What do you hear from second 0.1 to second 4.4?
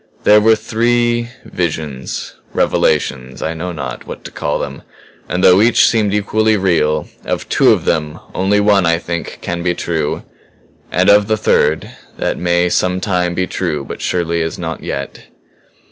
"There were three visions, revelations I know not what to